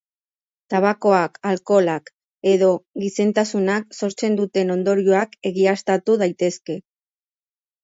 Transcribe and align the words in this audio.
Tabakoak, 0.73 1.35
alkoholak 1.49 2.09
edo 2.53 2.71
gizentasunak 3.03 3.95
sortzen 4.01 4.41
duten 4.41 4.77
ondorioak 4.79 5.39
egiaztatu 5.53 6.19
daitezke. 6.25 6.81